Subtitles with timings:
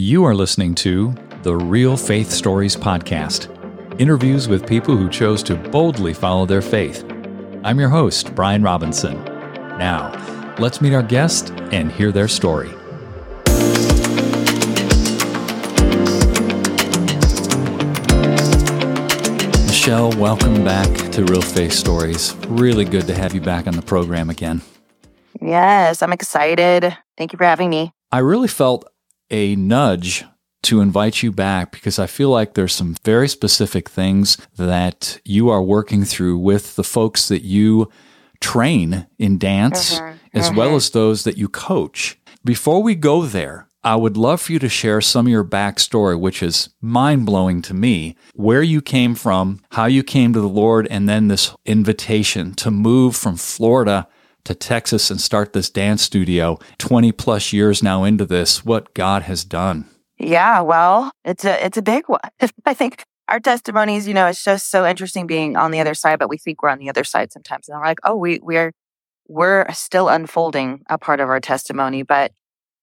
[0.00, 3.50] You are listening to the Real Faith Stories Podcast
[3.98, 7.04] interviews with people who chose to boldly follow their faith.
[7.64, 9.24] I'm your host, Brian Robinson.
[9.76, 10.12] Now,
[10.60, 12.68] let's meet our guest and hear their story.
[19.66, 22.36] Michelle, welcome back to Real Faith Stories.
[22.46, 24.62] Really good to have you back on the program again.
[25.42, 26.96] Yes, I'm excited.
[27.16, 27.90] Thank you for having me.
[28.12, 28.88] I really felt
[29.30, 30.24] a nudge
[30.62, 35.48] to invite you back because I feel like there's some very specific things that you
[35.48, 37.88] are working through with the folks that you
[38.40, 40.16] train in dance mm-hmm.
[40.34, 40.56] as mm-hmm.
[40.56, 42.18] well as those that you coach.
[42.44, 46.18] Before we go there, I would love for you to share some of your backstory,
[46.18, 50.48] which is mind blowing to me, where you came from, how you came to the
[50.48, 54.08] Lord, and then this invitation to move from Florida
[54.48, 59.24] to Texas and start this dance studio 20 plus years now into this, what God
[59.24, 59.86] has done.
[60.18, 62.20] Yeah, well, it's a it's a big one.
[62.66, 66.18] I think our testimonies, you know, it's just so interesting being on the other side,
[66.18, 67.68] but we think we're on the other side sometimes.
[67.68, 68.72] And we're like, oh, we we're
[69.28, 72.02] we're still unfolding a part of our testimony.
[72.02, 72.32] But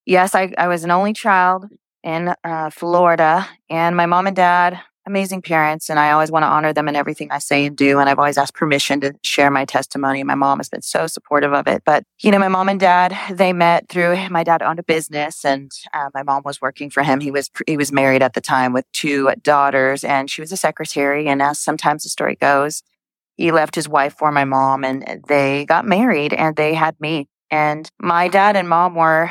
[0.05, 1.65] yes, I, I was an only child
[2.03, 6.47] in uh, Florida, and my mom and dad amazing parents and I always want to
[6.47, 7.99] honor them in everything I say and do.
[7.99, 10.23] And I've always asked permission to share my testimony.
[10.23, 11.83] My mom has been so supportive of it.
[11.85, 15.45] But, you know, my mom and dad, they met through my dad owned a business
[15.45, 17.19] and uh, my mom was working for him.
[17.19, 20.57] He was, he was married at the time with two daughters and she was a
[20.57, 21.27] secretary.
[21.27, 22.81] And as sometimes the story goes,
[23.35, 27.27] he left his wife for my mom and they got married and they had me.
[27.51, 29.29] And my dad and mom were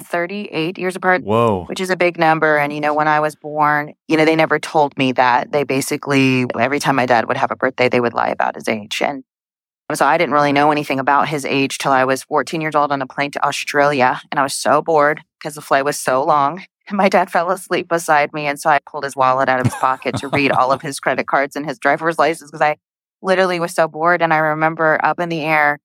[0.00, 1.22] 38 years apart.
[1.22, 1.64] Whoa.
[1.66, 2.58] Which is a big number.
[2.58, 5.52] And, you know, when I was born, you know, they never told me that.
[5.52, 8.68] They basically, every time my dad would have a birthday, they would lie about his
[8.68, 9.02] age.
[9.02, 9.24] And
[9.94, 12.92] so I didn't really know anything about his age till I was 14 years old
[12.92, 14.20] on a plane to Australia.
[14.30, 16.64] And I was so bored because the flight was so long.
[16.88, 18.46] And my dad fell asleep beside me.
[18.46, 21.00] And so I pulled his wallet out of his pocket to read all of his
[21.00, 22.76] credit cards and his driver's license because I
[23.20, 24.22] literally was so bored.
[24.22, 25.78] And I remember up in the air,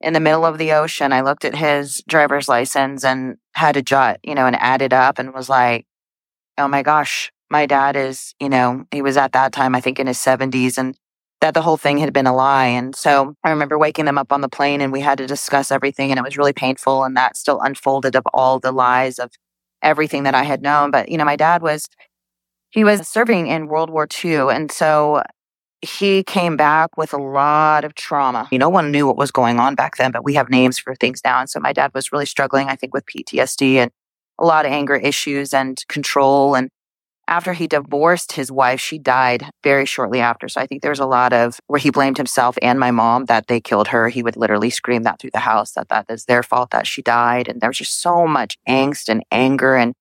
[0.00, 3.82] in the middle of the ocean, I looked at his driver's license and had to
[3.82, 5.86] jot, you know, and added up and was like,
[6.56, 9.98] oh my gosh, my dad is, you know, he was at that time, I think
[9.98, 10.96] in his 70s, and
[11.40, 12.66] that the whole thing had been a lie.
[12.66, 15.70] And so I remember waking them up on the plane and we had to discuss
[15.70, 17.04] everything, and it was really painful.
[17.04, 19.32] And that still unfolded of all the lies of
[19.82, 20.90] everything that I had known.
[20.90, 21.88] But, you know, my dad was,
[22.70, 24.50] he was serving in World War II.
[24.50, 25.22] And so
[25.82, 28.48] he came back with a lot of trauma.
[28.50, 30.78] You know, no one knew what was going on back then, but we have names
[30.78, 31.40] for things now.
[31.40, 33.90] And so my dad was really struggling, I think, with PTSD and
[34.38, 36.54] a lot of anger issues and control.
[36.54, 36.68] And
[37.26, 40.48] after he divorced his wife, she died very shortly after.
[40.48, 43.46] So I think there's a lot of where he blamed himself and my mom that
[43.46, 44.08] they killed her.
[44.08, 47.02] He would literally scream that through the house that that is their fault that she
[47.02, 47.48] died.
[47.48, 49.94] And there was just so much angst and anger and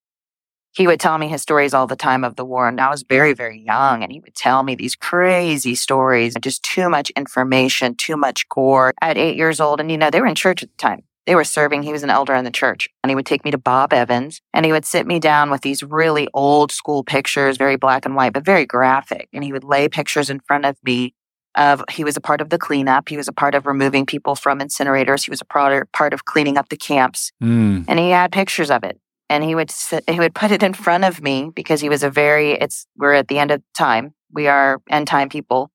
[0.71, 2.67] he would tell me his stories all the time of the war.
[2.67, 4.03] And I was very, very young.
[4.03, 8.93] And he would tell me these crazy stories, just too much information, too much gore
[9.01, 9.79] at eight years old.
[9.79, 11.03] And, you know, they were in church at the time.
[11.25, 11.83] They were serving.
[11.83, 12.89] He was an elder in the church.
[13.03, 15.61] And he would take me to Bob Evans and he would sit me down with
[15.61, 19.27] these really old school pictures, very black and white, but very graphic.
[19.33, 21.13] And he would lay pictures in front of me
[21.55, 23.09] of he was a part of the cleanup.
[23.09, 25.25] He was a part of removing people from incinerators.
[25.25, 27.31] He was a part, part of cleaning up the camps.
[27.43, 27.85] Mm.
[27.87, 30.73] And he had pictures of it and he would sit, he would put it in
[30.73, 34.13] front of me because he was a very it's we're at the end of time.
[34.31, 35.71] We are end time people.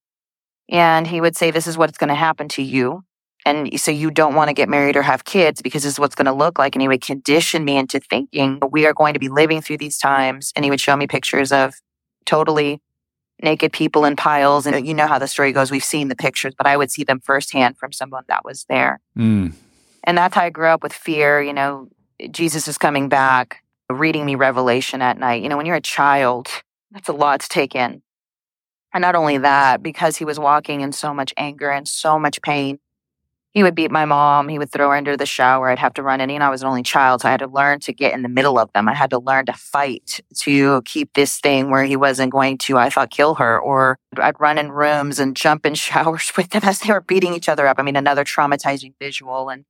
[0.68, 3.04] And he would say this is what's going to happen to you.
[3.46, 6.14] And so you don't want to get married or have kids because this is what's
[6.14, 6.74] going to look like.
[6.74, 9.98] And he would condition me into thinking we are going to be living through these
[9.98, 10.50] times.
[10.56, 11.74] And he would show me pictures of
[12.24, 12.80] totally
[13.42, 14.66] naked people in piles.
[14.66, 15.70] And you know how the story goes.
[15.70, 19.00] We've seen the pictures but i would see them firsthand from someone that was there.
[19.18, 19.52] Mm.
[20.04, 21.88] and that's how i grew up with fear you know
[22.30, 25.42] Jesus is coming back, reading me Revelation at night.
[25.42, 26.48] You know, when you're a child,
[26.90, 28.02] that's a lot to take in.
[28.92, 32.40] And not only that, because he was walking in so much anger and so much
[32.42, 32.78] pain,
[33.54, 34.48] he would beat my mom.
[34.48, 35.70] He would throw her into the shower.
[35.70, 36.28] I'd have to run in.
[36.28, 38.28] Know, I was an only child, so I had to learn to get in the
[38.28, 38.88] middle of them.
[38.88, 42.78] I had to learn to fight to keep this thing where he wasn't going to,
[42.78, 43.58] I thought, kill her.
[43.58, 47.32] Or I'd run in rooms and jump in showers with them as they were beating
[47.34, 47.78] each other up.
[47.78, 49.48] I mean, another traumatizing visual.
[49.48, 49.64] And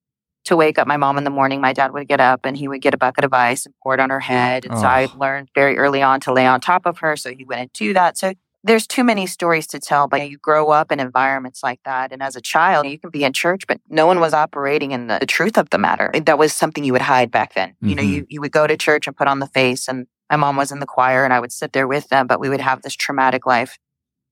[0.45, 2.69] to wake up my mom in the morning, my dad would get up and he
[2.69, 4.65] would get a bucket of ice and pour it on her head.
[4.65, 4.81] And oh.
[4.81, 7.17] so I learned very early on to lay on top of her.
[7.17, 8.19] So he wouldn't do that.
[8.19, 12.13] So there's too many stories to tell, but you grow up in environments like that.
[12.13, 15.07] And as a child, you can be in church, but no one was operating in
[15.07, 16.11] the, the truth of the matter.
[16.25, 17.71] That was something you would hide back then.
[17.71, 17.89] Mm-hmm.
[17.89, 18.31] You know, you, mm-hmm.
[18.31, 20.81] you would go to church and put on the face and my mom was in
[20.81, 23.45] the choir and I would sit there with them, but we would have this traumatic
[23.47, 23.79] life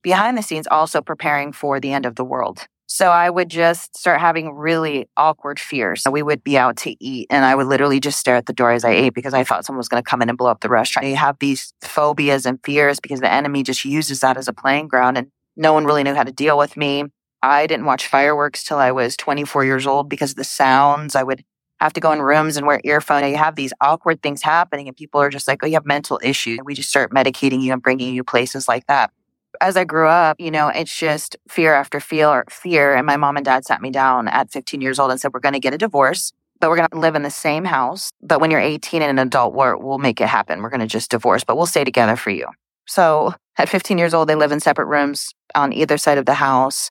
[0.03, 2.67] behind the scenes also preparing for the end of the world.
[2.95, 6.05] So I would just start having really awkward fears.
[6.11, 8.71] We would be out to eat and I would literally just stare at the door
[8.71, 10.61] as I ate because I thought someone was going to come in and blow up
[10.61, 11.09] the restaurant.
[11.09, 14.89] You have these phobias and fears because the enemy just uses that as a playing
[14.89, 17.05] ground and no one really knew how to deal with me.
[17.43, 21.17] I didn't watch fireworks till I was 24 years old because the sounds.
[21.17, 21.43] I would
[21.81, 23.27] have to go in rooms and wear earphones.
[23.27, 26.21] You have these awkward things happening, and people are just like, oh, you have mental
[26.23, 26.59] issues.
[26.63, 29.11] We just start medicating you and bringing you places like that.
[29.61, 32.95] As I grew up, you know, it's just fear after fear, fear.
[32.95, 35.41] And my mom and dad sat me down at 15 years old and said, we're
[35.41, 38.11] going to get a divorce, but we're going to live in the same house.
[38.23, 40.63] But when you're 18 and an adult, we're, we'll make it happen.
[40.63, 42.47] We're going to just divorce, but we'll stay together for you.
[42.87, 46.35] So at 15 years old, they live in separate rooms on either side of the
[46.35, 46.91] house.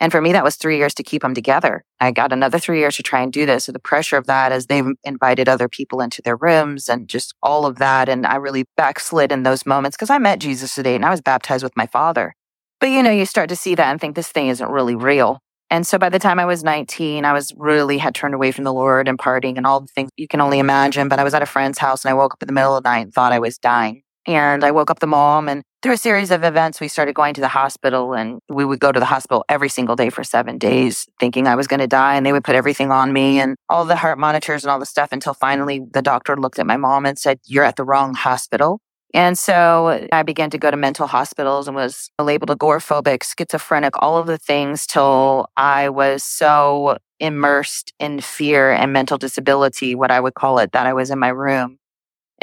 [0.00, 1.84] And for me, that was three years to keep them together.
[2.00, 3.64] I got another three years to try and do this.
[3.64, 7.34] So the pressure of that as they've invited other people into their rooms and just
[7.42, 8.08] all of that.
[8.08, 11.20] And I really backslid in those moments because I met Jesus today and I was
[11.20, 12.34] baptized with my father.
[12.80, 15.38] But you know, you start to see that and think this thing isn't really real.
[15.70, 18.62] And so by the time I was 19, I was really had turned away from
[18.62, 21.08] the Lord and partying and all the things you can only imagine.
[21.08, 22.84] But I was at a friend's house and I woke up in the middle of
[22.84, 24.03] the night and thought I was dying.
[24.26, 27.34] And I woke up the mom and through a series of events, we started going
[27.34, 30.56] to the hospital and we would go to the hospital every single day for seven
[30.56, 32.16] days thinking I was going to die.
[32.16, 34.86] And they would put everything on me and all the heart monitors and all the
[34.86, 38.14] stuff until finally the doctor looked at my mom and said, you're at the wrong
[38.14, 38.80] hospital.
[39.12, 44.16] And so I began to go to mental hospitals and was labeled agoraphobic, schizophrenic, all
[44.16, 50.18] of the things till I was so immersed in fear and mental disability, what I
[50.18, 51.78] would call it, that I was in my room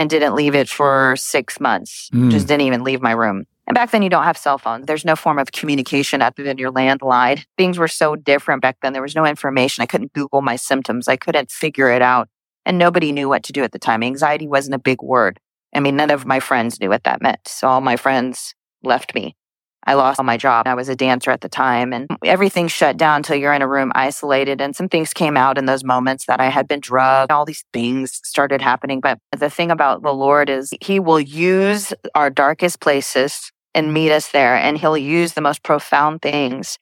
[0.01, 2.09] and didn't leave it for six months.
[2.11, 2.31] Mm.
[2.31, 3.45] Just didn't even leave my room.
[3.67, 4.87] And back then, you don't have cell phones.
[4.87, 7.45] There's no form of communication other than your landline.
[7.55, 8.93] Things were so different back then.
[8.93, 9.83] There was no information.
[9.83, 11.07] I couldn't Google my symptoms.
[11.07, 12.29] I couldn't figure it out.
[12.65, 14.01] And nobody knew what to do at the time.
[14.01, 15.39] Anxiety wasn't a big word.
[15.75, 17.47] I mean, none of my friends knew what that meant.
[17.47, 19.35] So all my friends left me.
[19.85, 20.67] I lost all my job.
[20.67, 23.67] I was a dancer at the time and everything shut down until you're in a
[23.67, 24.61] room isolated.
[24.61, 27.31] And some things came out in those moments that I had been drugged.
[27.31, 28.99] All these things started happening.
[28.99, 34.11] But the thing about the Lord is he will use our darkest places and meet
[34.11, 34.55] us there.
[34.55, 36.77] And he'll use the most profound things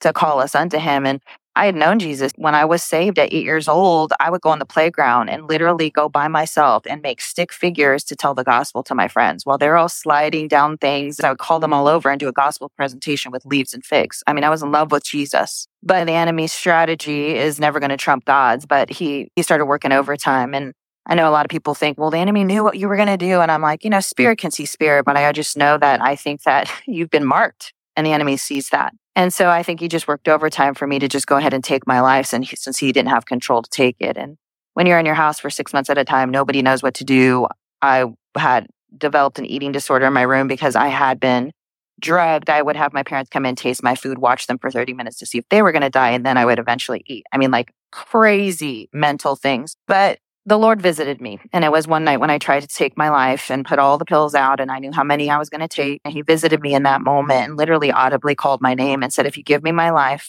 [0.00, 1.06] to call us unto him.
[1.06, 1.20] And
[1.56, 4.12] I had known Jesus when I was saved at eight years old.
[4.20, 8.04] I would go on the playground and literally go by myself and make stick figures
[8.04, 11.18] to tell the gospel to my friends while they're all sliding down things.
[11.18, 14.22] I would call them all over and do a gospel presentation with leaves and figs.
[14.26, 17.90] I mean, I was in love with Jesus, but the enemy's strategy is never going
[17.90, 18.64] to trump God's.
[18.64, 20.72] But he he started working overtime, and
[21.06, 23.08] I know a lot of people think, well, the enemy knew what you were going
[23.08, 25.78] to do, and I'm like, you know, spirit can see spirit, but I just know
[25.78, 28.94] that I think that you've been marked, and the enemy sees that.
[29.20, 31.62] And so I think he just worked overtime for me to just go ahead and
[31.62, 34.16] take my life since he, since he didn't have control to take it.
[34.16, 34.38] And
[34.72, 37.04] when you're in your house for six months at a time, nobody knows what to
[37.04, 37.46] do.
[37.82, 41.52] I had developed an eating disorder in my room because I had been
[42.00, 42.48] drugged.
[42.48, 45.18] I would have my parents come in, taste my food, watch them for 30 minutes
[45.18, 47.26] to see if they were going to die, and then I would eventually eat.
[47.30, 49.76] I mean, like crazy mental things.
[49.86, 51.38] But the Lord visited me.
[51.52, 53.98] And it was one night when I tried to take my life and put all
[53.98, 56.00] the pills out, and I knew how many I was going to take.
[56.04, 59.26] And He visited me in that moment and literally audibly called my name and said,
[59.26, 60.28] If you give me my life,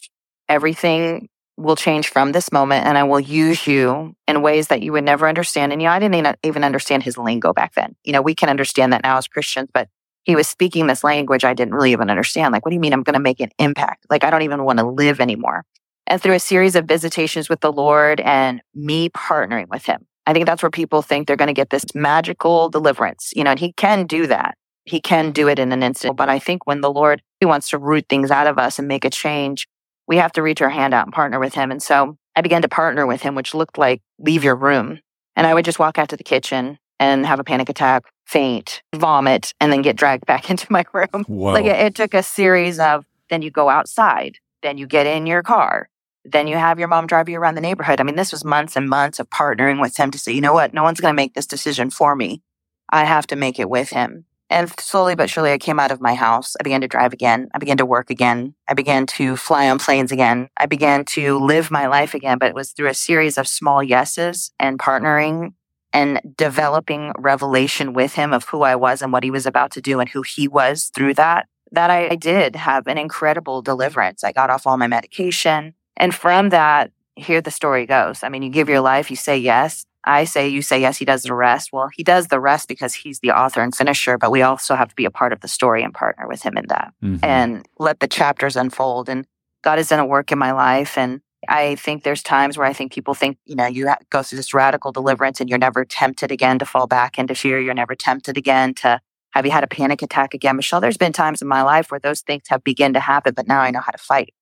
[0.50, 4.92] everything will change from this moment and I will use you in ways that you
[4.94, 5.72] would never understand.
[5.72, 7.96] And know, I didn't even understand his lingo back then.
[8.04, 9.88] You know, we can understand that now as Christians, but
[10.24, 12.52] he was speaking this language I didn't really even understand.
[12.52, 14.06] Like, what do you mean I'm going to make an impact?
[14.10, 15.64] Like, I don't even want to live anymore
[16.12, 20.06] and through a series of visitations with the Lord and me partnering with him.
[20.28, 23.52] I think that's where people think they're going to get this magical deliverance, you know,
[23.52, 24.58] and he can do that.
[24.84, 26.18] He can do it in an instant.
[26.18, 28.90] But I think when the Lord he wants to root things out of us and
[28.90, 29.68] make a change,
[30.06, 31.72] we have to reach our hand out and partner with him.
[31.72, 35.00] And so I began to partner with him, which looked like leave your room.
[35.38, 38.82] And I would just walk out to the kitchen and have a panic attack, faint,
[38.94, 41.24] vomit, and then get dragged back into my room.
[41.28, 41.54] Whoa.
[41.54, 45.26] Like it, it took a series of then you go outside, then you get in
[45.26, 45.88] your car,
[46.24, 48.00] then you have your mom drive you around the neighborhood.
[48.00, 50.54] I mean, this was months and months of partnering with him to say, you know
[50.54, 50.74] what?
[50.74, 52.42] No one's going to make this decision for me.
[52.90, 54.26] I have to make it with him.
[54.50, 56.58] And slowly but surely, I came out of my house.
[56.60, 57.48] I began to drive again.
[57.56, 58.54] I began to work again.
[58.68, 60.50] I began to fly on planes again.
[60.58, 63.82] I began to live my life again, but it was through a series of small
[63.82, 65.54] yeses and partnering
[65.94, 69.82] and developing revelation with him of who I was and what he was about to
[69.82, 74.22] do and who he was through that, that I did have an incredible deliverance.
[74.22, 75.76] I got off all my medication.
[75.98, 78.24] And from that, here the story goes.
[78.24, 79.86] I mean, you give your life, you say yes.
[80.04, 81.70] I say, you say yes, he does the rest.
[81.72, 84.90] Well, he does the rest because he's the author and finisher, but we also have
[84.90, 87.24] to be a part of the story and partner with him in that mm-hmm.
[87.24, 89.10] and let the chapters unfold.
[89.10, 89.28] And
[89.64, 90.98] God has done a work in my life.
[90.98, 94.38] And I think there's times where I think people think, you know, you go through
[94.38, 97.60] this radical deliverance and you're never tempted again to fall back into fear.
[97.60, 99.00] You're never tempted again to
[99.32, 100.58] have you had a panic attack again?
[100.58, 103.48] Michelle, there's been times in my life where those things have begun to happen, but
[103.48, 104.34] now I know how to fight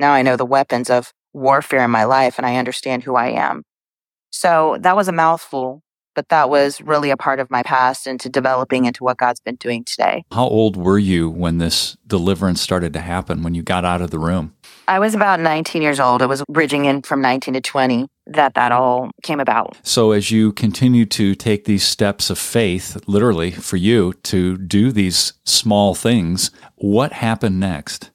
[0.00, 3.28] Now I know the weapons of warfare in my life and I understand who I
[3.28, 3.64] am.
[4.30, 5.82] So that was a mouthful,
[6.14, 9.56] but that was really a part of my past into developing into what God's been
[9.56, 10.24] doing today.
[10.32, 14.10] How old were you when this deliverance started to happen, when you got out of
[14.10, 14.54] the room?
[14.88, 16.22] I was about 19 years old.
[16.22, 19.76] It was bridging in from 19 to 20 that that all came about.
[19.82, 24.92] So as you continue to take these steps of faith, literally for you to do
[24.92, 28.09] these small things, what happened next?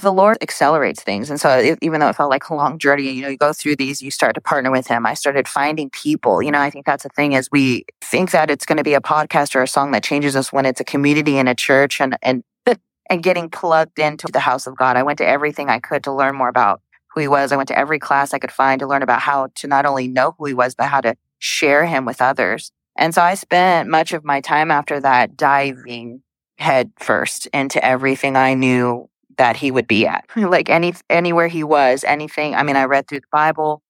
[0.00, 1.30] The Lord accelerates things.
[1.30, 3.52] And so it, even though it felt like a long journey, you know, you go
[3.52, 5.06] through these, you start to partner with him.
[5.06, 6.42] I started finding people.
[6.42, 8.94] You know, I think that's the thing is we think that it's going to be
[8.94, 12.00] a podcast or a song that changes us when it's a community in a church
[12.00, 12.42] and, and,
[13.10, 14.96] and getting plugged into the house of God.
[14.96, 16.80] I went to everything I could to learn more about
[17.14, 17.52] who he was.
[17.52, 20.08] I went to every class I could find to learn about how to not only
[20.08, 22.72] know who he was, but how to share him with others.
[22.96, 26.22] And so I spent much of my time after that diving
[26.58, 30.24] head first into everything I knew that he would be at.
[30.36, 32.54] like any anywhere he was, anything.
[32.54, 33.82] I mean, I read through the Bible.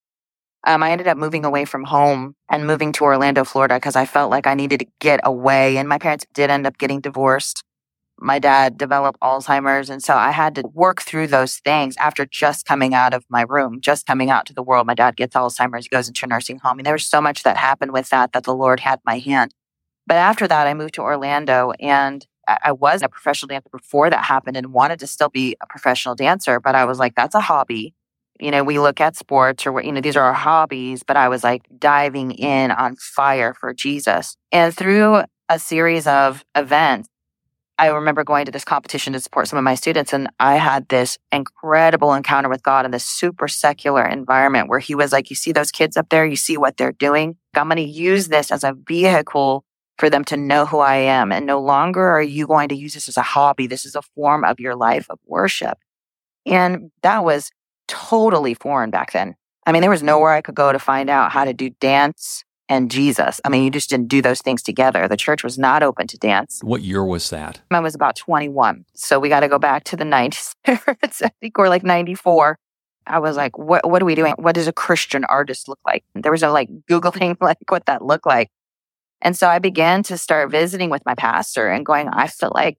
[0.66, 4.06] Um, I ended up moving away from home and moving to Orlando, Florida, because I
[4.06, 5.76] felt like I needed to get away.
[5.76, 7.62] And my parents did end up getting divorced.
[8.18, 9.90] My dad developed Alzheimer's.
[9.90, 13.44] And so I had to work through those things after just coming out of my
[13.46, 14.86] room, just coming out to the world.
[14.86, 16.78] My dad gets Alzheimer's, he goes into a nursing home.
[16.78, 19.52] And there was so much that happened with that that the Lord had my hand.
[20.06, 24.24] But after that, I moved to Orlando and I was a professional dancer before that
[24.24, 27.40] happened and wanted to still be a professional dancer, but I was like, that's a
[27.40, 27.94] hobby.
[28.40, 31.28] You know, we look at sports or, you know, these are our hobbies, but I
[31.28, 34.36] was like diving in on fire for Jesus.
[34.50, 37.08] And through a series of events,
[37.76, 40.88] I remember going to this competition to support some of my students, and I had
[40.88, 45.34] this incredible encounter with God in this super secular environment where He was like, You
[45.34, 46.24] see those kids up there?
[46.24, 47.36] You see what they're doing?
[47.56, 49.64] I'm going to use this as a vehicle
[49.98, 51.32] for them to know who I am.
[51.32, 53.66] And no longer are you going to use this as a hobby.
[53.66, 55.78] This is a form of your life of worship.
[56.46, 57.50] And that was
[57.88, 59.36] totally foreign back then.
[59.66, 62.44] I mean, there was nowhere I could go to find out how to do dance
[62.68, 63.40] and Jesus.
[63.44, 65.06] I mean, you just didn't do those things together.
[65.08, 66.60] The church was not open to dance.
[66.62, 67.60] What year was that?
[67.70, 68.84] I was about 21.
[68.94, 70.54] So we got to go back to the 90s.
[70.66, 72.58] I think we're like 94.
[73.06, 74.34] I was like, what, what are we doing?
[74.38, 76.04] What does a Christian artist look like?
[76.14, 78.50] There was no like Googling like what that looked like.
[79.20, 82.78] And so I began to start visiting with my pastor and going, I feel like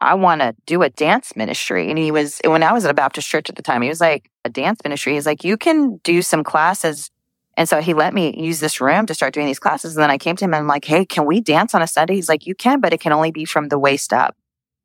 [0.00, 1.88] I want to do a dance ministry.
[1.88, 4.00] And he was, when I was at a Baptist church at the time, he was
[4.00, 5.14] like, a dance ministry.
[5.14, 7.10] He's like, you can do some classes.
[7.56, 9.96] And so he let me use this room to start doing these classes.
[9.96, 11.86] And then I came to him and I'm like, hey, can we dance on a
[11.86, 12.14] Sunday?
[12.14, 14.36] He's like, you can, but it can only be from the waist up.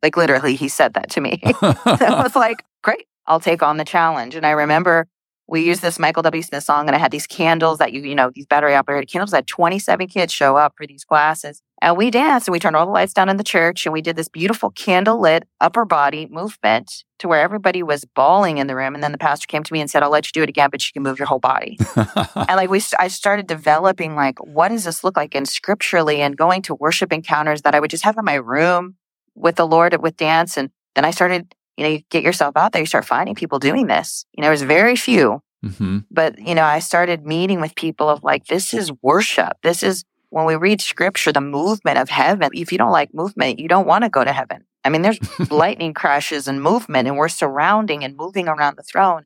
[0.02, 1.40] Like literally, he said that to me.
[1.44, 4.36] I was like, great, I'll take on the challenge.
[4.36, 5.08] And I remember
[5.48, 6.42] we used this Michael W.
[6.42, 9.34] Smith song and I had these candles that you, you know, these battery operated candles.
[9.34, 12.76] I had 27 kids show up for these classes and we danced and we turned
[12.76, 15.84] all the lights down in the church and we did this beautiful candle lit upper
[15.84, 18.94] body movement to where everybody was bawling in the room.
[18.94, 20.70] And then the pastor came to me and said, I'll let you do it again,
[20.70, 21.78] but you can move your whole body.
[21.96, 25.32] and like we, I started developing like, what does this look like?
[25.34, 28.96] in scripturally and going to worship encounters that I would just have in my room
[29.36, 30.58] with the Lord with dance.
[30.58, 33.58] And then I started you know, you get yourself out there, you start finding people
[33.58, 34.24] doing this.
[34.34, 36.00] You know, there's very few, mm-hmm.
[36.12, 39.58] but you know, I started meeting with people of like, this is worship.
[39.64, 42.52] This is when we read scripture, the movement of heaven.
[42.54, 44.64] If you don't like movement, you don't want to go to heaven.
[44.86, 45.18] I mean, there's
[45.52, 49.26] lightning crashes and movement, and we're surrounding and moving around the throne.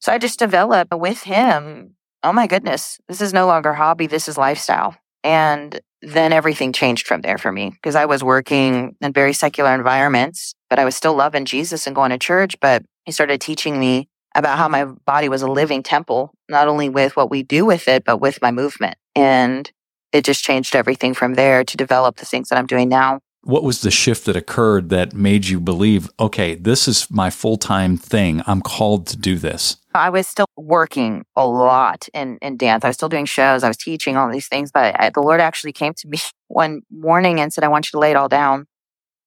[0.00, 1.96] So I just developed with him.
[2.22, 4.06] Oh my goodness, this is no longer hobby.
[4.06, 4.96] This is lifestyle.
[5.22, 9.72] And then everything changed from there for me because I was working in very secular
[9.74, 12.58] environments, but I was still loving Jesus and going to church.
[12.60, 16.88] But he started teaching me about how my body was a living temple, not only
[16.88, 18.96] with what we do with it, but with my movement.
[19.14, 19.70] And
[20.12, 23.20] it just changed everything from there to develop the things that I'm doing now.
[23.44, 27.56] What was the shift that occurred that made you believe, okay, this is my full
[27.56, 28.42] time thing.
[28.46, 29.76] I'm called to do this?
[29.94, 32.84] I was still working a lot in, in dance.
[32.84, 33.62] I was still doing shows.
[33.64, 36.18] I was teaching all these things, but I, the Lord actually came to me
[36.48, 38.66] one morning and said, I want you to lay it all down.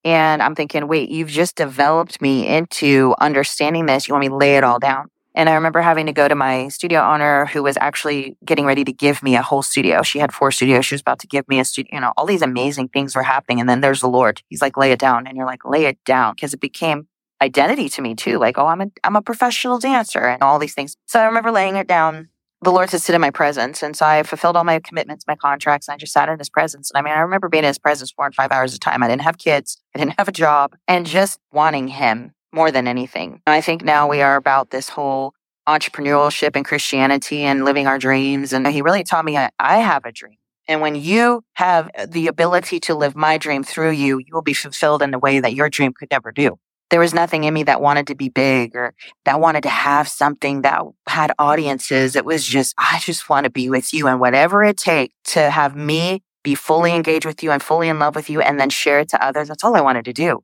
[0.03, 4.07] And I'm thinking, wait, you've just developed me into understanding this.
[4.07, 5.09] You want me to lay it all down?
[5.35, 8.85] And I remember having to go to my studio owner who was actually getting ready
[8.85, 10.01] to give me a whole studio.
[10.01, 10.85] She had four studios.
[10.85, 11.93] She was about to give me a studio.
[11.93, 13.59] You know, all these amazing things were happening.
[13.59, 14.41] And then there's the Lord.
[14.47, 15.27] He's like, lay it down.
[15.27, 16.35] And you're like, lay it down.
[16.37, 17.07] Cause it became
[17.41, 18.37] identity to me too.
[18.37, 20.95] Like, oh, I'm a, I'm a professional dancer and all these things.
[21.05, 22.29] So I remember laying it down.
[22.61, 23.83] The Lord said, sit in my presence.
[23.83, 26.49] And so I fulfilled all my commitments, my contracts, and I just sat in his
[26.49, 26.89] presence.
[26.89, 29.03] And I mean, I remember being in his presence four and five hours a time.
[29.03, 29.81] I didn't have kids.
[29.93, 33.41] I didn't have a job and just wanting him more than anything.
[33.45, 35.33] I think now we are about this whole
[35.67, 38.53] entrepreneurship and Christianity and living our dreams.
[38.53, 40.37] And he really taught me I, I have a dream.
[40.67, 44.41] And when you have uh, the ability to live my dream through you, you will
[44.41, 46.57] be fulfilled in a way that your dream could never do.
[46.91, 48.93] There was nothing in me that wanted to be big or
[49.25, 52.15] that wanted to have something that had audiences.
[52.15, 55.49] It was just, I just want to be with you and whatever it takes to
[55.49, 58.69] have me be fully engaged with you and fully in love with you and then
[58.69, 59.47] share it to others.
[59.47, 60.43] That's all I wanted to do.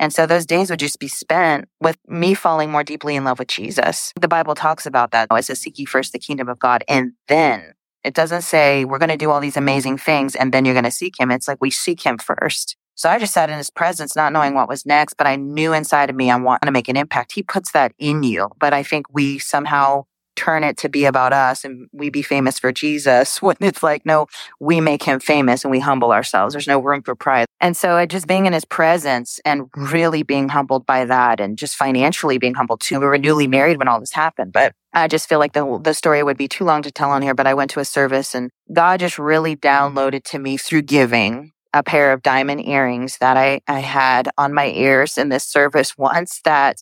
[0.00, 3.38] And so those days would just be spent with me falling more deeply in love
[3.38, 4.12] with Jesus.
[4.20, 5.28] The Bible talks about that.
[5.30, 7.72] It says, seek ye first the kingdom of God and then
[8.04, 10.84] it doesn't say we're going to do all these amazing things and then you're going
[10.84, 11.30] to seek him.
[11.30, 12.76] It's like we seek him first.
[12.94, 15.72] So I just sat in his presence, not knowing what was next, but I knew
[15.72, 17.32] inside of me I want to make an impact.
[17.32, 18.48] He puts that in you.
[18.58, 20.06] But I think we somehow
[20.38, 24.06] turn it to be about us and we be famous for Jesus when it's like,
[24.06, 24.26] no,
[24.60, 26.54] we make him famous and we humble ourselves.
[26.54, 27.46] There's no room for pride.
[27.60, 31.74] And so just being in his presence and really being humbled by that and just
[31.74, 33.00] financially being humbled too.
[33.00, 35.94] We were newly married when all this happened, but I just feel like the, the
[35.94, 38.34] story would be too long to tell on here, but I went to a service
[38.34, 43.36] and God just really downloaded to me through giving a pair of diamond earrings that
[43.36, 46.76] I, I had on my ears in this service once that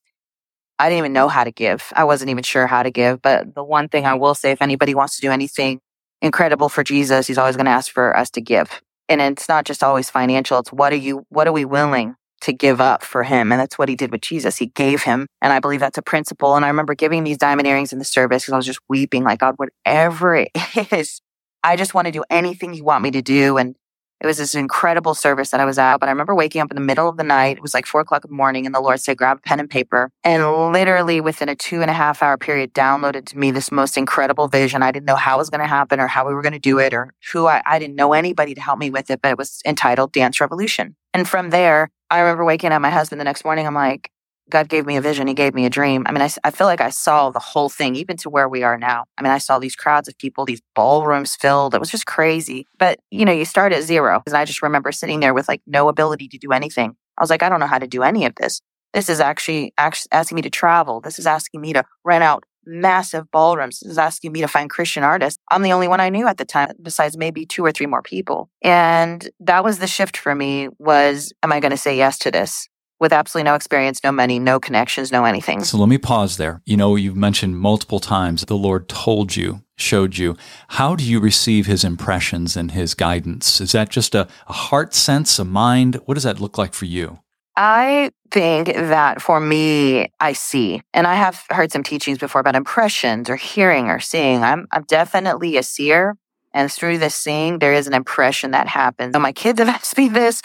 [0.78, 1.92] I didn't even know how to give.
[1.94, 3.22] I wasn't even sure how to give.
[3.22, 5.80] But the one thing I will say, if anybody wants to do anything
[6.20, 8.80] incredible for Jesus, he's always going to ask for us to give.
[9.08, 10.58] And it's not just always financial.
[10.58, 13.52] It's what are you, what are we willing to give up for him?
[13.52, 14.56] And that's what he did with Jesus.
[14.58, 15.26] He gave him.
[15.40, 16.56] And I believe that's a principle.
[16.56, 19.24] And I remember giving these diamond earrings in the service because I was just weeping
[19.24, 20.50] like, God, whatever it
[20.92, 21.20] is,
[21.62, 23.56] I just want to do anything you want me to do.
[23.56, 23.76] And
[24.20, 25.98] it was this incredible service that I was at.
[25.98, 27.58] But I remember waking up in the middle of the night.
[27.58, 29.60] It was like four o'clock in the morning, and the Lord said, grab a pen
[29.60, 30.10] and paper.
[30.24, 33.96] And literally within a two and a half hour period, downloaded to me this most
[33.96, 34.82] incredible vision.
[34.82, 36.58] I didn't know how it was going to happen or how we were going to
[36.58, 39.30] do it or who I, I didn't know anybody to help me with it, but
[39.30, 40.96] it was entitled Dance Revolution.
[41.12, 43.66] And from there, I remember waking up my husband the next morning.
[43.66, 44.10] I'm like,
[44.50, 45.26] God gave me a vision.
[45.26, 46.04] He gave me a dream.
[46.06, 48.62] I mean, I, I feel like I saw the whole thing, even to where we
[48.62, 49.04] are now.
[49.18, 51.74] I mean, I saw these crowds of people, these ballrooms filled.
[51.74, 52.66] It was just crazy.
[52.78, 54.22] But, you know, you start at zero.
[54.26, 56.96] And I just remember sitting there with like no ability to do anything.
[57.18, 58.60] I was like, I don't know how to do any of this.
[58.92, 61.00] This is actually, actually asking me to travel.
[61.00, 63.80] This is asking me to rent out massive ballrooms.
[63.80, 65.40] This is asking me to find Christian artists.
[65.50, 68.02] I'm the only one I knew at the time, besides maybe two or three more
[68.02, 68.48] people.
[68.62, 72.30] And that was the shift for me was, am I going to say yes to
[72.30, 72.68] this?
[73.00, 75.62] With absolutely no experience, no money, no connections, no anything.
[75.64, 76.62] So let me pause there.
[76.64, 80.36] You know, you've mentioned multiple times the Lord told you, showed you.
[80.68, 83.60] How do you receive his impressions and his guidance?
[83.60, 85.96] Is that just a, a heart sense, a mind?
[86.06, 87.20] What does that look like for you?
[87.56, 92.54] I think that for me, I see, and I have heard some teachings before about
[92.54, 94.42] impressions or hearing or seeing.
[94.42, 96.16] I'm, I'm definitely a seer.
[96.52, 99.14] And through the seeing, there is an impression that happens.
[99.14, 100.42] So my kids have asked me this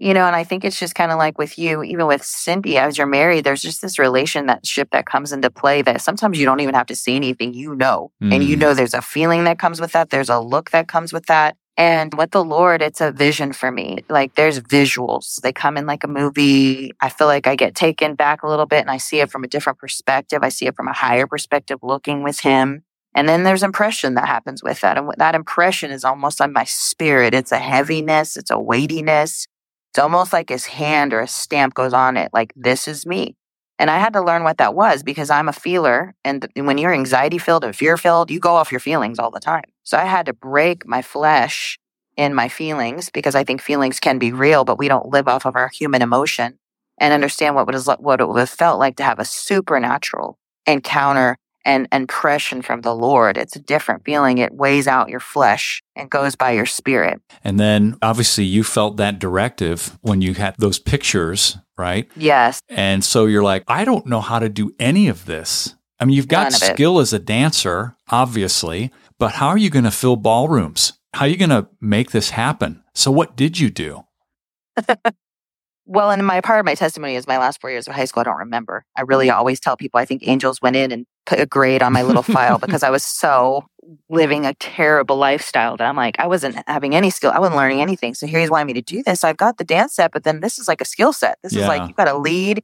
[0.00, 2.78] you know, and I think it's just kind of like with you, even with Cindy,
[2.78, 6.60] as you're married, there's just this relationship that comes into play that sometimes you don't
[6.60, 8.32] even have to see anything, you know, mm.
[8.34, 8.60] and you mm.
[8.60, 11.58] know there's a feeling that comes with that, there's a look that comes with that.
[11.76, 13.98] And with the Lord, it's a vision for me.
[14.08, 15.40] Like there's visuals.
[15.42, 16.92] They come in like a movie.
[17.00, 19.44] I feel like I get taken back a little bit and I see it from
[19.44, 20.40] a different perspective.
[20.42, 22.84] I see it from a higher perspective looking with him.
[23.14, 24.96] And then there's impression that happens with that.
[24.96, 27.34] And that impression is almost on my spirit.
[27.34, 28.36] It's a heaviness.
[28.36, 29.46] It's a weightiness.
[29.90, 33.36] It's almost like his hand or a stamp goes on it, like, this is me.
[33.78, 36.14] And I had to learn what that was because I'm a feeler.
[36.22, 39.40] And when you're anxiety filled or fear filled, you go off your feelings all the
[39.40, 39.64] time.
[39.84, 41.78] So I had to break my flesh
[42.16, 45.46] in my feelings because I think feelings can be real, but we don't live off
[45.46, 46.58] of our human emotion
[46.98, 51.38] and understand what was, what it would have felt like to have a supernatural encounter
[51.64, 53.36] and impression from the Lord.
[53.36, 54.38] It's a different feeling.
[54.38, 57.20] It weighs out your flesh and goes by your spirit.
[57.44, 62.10] And then obviously you felt that directive when you had those pictures, right?
[62.16, 62.60] Yes.
[62.68, 65.74] And so you're like, I don't know how to do any of this.
[65.98, 69.90] I mean, you've got skill as a dancer, obviously, but how are you going to
[69.90, 70.94] fill ballrooms?
[71.12, 72.82] How are you going to make this happen?
[72.94, 74.04] So what did you do?
[75.90, 78.20] well, and my part of my testimony is my last four years of high school.
[78.20, 78.84] I don't remember.
[78.94, 79.36] I really mm-hmm.
[79.36, 82.22] always tell people I think angels went in and put a grade on my little
[82.22, 83.64] file because I was so
[84.08, 87.32] living a terrible lifestyle that I'm like, I wasn't having any skill.
[87.32, 88.14] I wasn't learning anything.
[88.14, 89.24] So here he's wanting me to do this.
[89.24, 91.38] I've got the dance set, but then this is like a skill set.
[91.42, 91.62] This yeah.
[91.62, 92.62] is like, you've got to lead.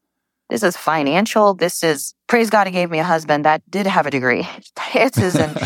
[0.48, 1.54] This is financial.
[1.54, 4.46] This is, praise God, he gave me a husband that did have a degree.
[4.94, 5.58] Dances and,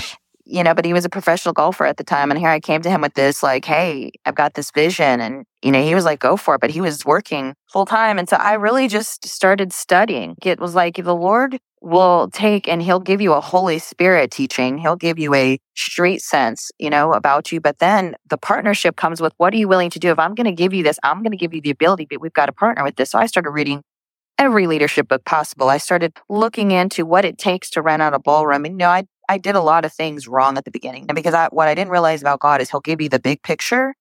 [0.51, 2.31] you know, but he was a professional golfer at the time.
[2.31, 5.21] And here I came to him with this, like, hey, I've got this vision.
[5.21, 6.61] And, you know, he was like, go for it.
[6.61, 8.19] But he was working full time.
[8.19, 10.35] And so I really just started studying.
[10.43, 14.77] It was like the Lord will take and he'll give you a Holy Spirit teaching.
[14.77, 17.61] He'll give you a street sense, you know, about you.
[17.61, 20.11] But then the partnership comes with what are you willing to do?
[20.11, 22.21] If I'm going to give you this, I'm going to give you the ability, but
[22.21, 23.11] we've got to partner with this.
[23.11, 23.83] So I started reading
[24.41, 25.69] every leadership book possible.
[25.69, 28.65] I started looking into what it takes to rent out a ballroom.
[28.65, 31.07] And, you know, I, I did a lot of things wrong at the beginning.
[31.09, 33.43] And because I, what I didn't realize about God is he'll give you the big
[33.43, 33.95] picture,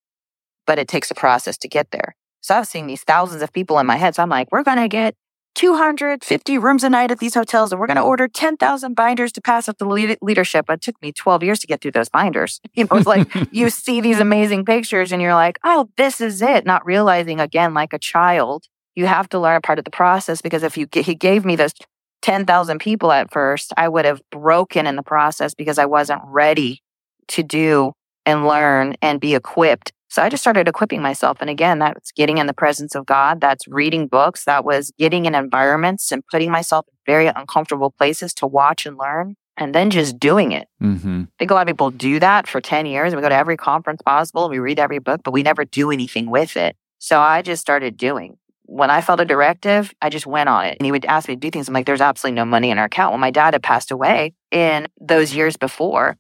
[0.66, 2.16] but it takes a process to get there.
[2.42, 4.16] So I was seeing these thousands of people in my head.
[4.16, 5.14] So I'm like, we're going to get
[5.54, 9.42] 250 rooms a night at these hotels, and we're going to order 10,000 binders to
[9.42, 10.68] pass up the leadership.
[10.68, 12.60] It took me 12 years to get through those binders.
[12.74, 16.42] You know, it's like you see these amazing pictures and you're like, oh, this is
[16.42, 16.66] it.
[16.66, 18.66] Not realizing again, like a child,
[18.96, 21.56] you have to learn a part of the process because if you he gave me
[21.56, 21.74] those
[22.22, 26.82] 10,000 people at first, I would have broken in the process because I wasn't ready
[27.30, 27.94] to do
[28.26, 31.38] and learn and be equipped so I just started equipping myself.
[31.40, 33.40] And again, that's getting in the presence of God.
[33.40, 34.44] That's reading books.
[34.46, 38.98] That was getting in environments and putting myself in very uncomfortable places to watch and
[38.98, 40.68] learn and then just doing it.
[40.82, 41.24] Mm-hmm.
[41.24, 43.14] I think a lot of people do that for 10 years.
[43.14, 44.50] We go to every conference possible.
[44.50, 46.76] We read every book, but we never do anything with it.
[46.98, 48.39] So I just started doing.
[48.72, 50.78] When I felt a directive, I just went on it.
[50.80, 51.68] And he would ask me to do things.
[51.68, 53.12] I'm like, there's absolutely no money in our account.
[53.12, 56.18] Well, my dad had passed away in those years before.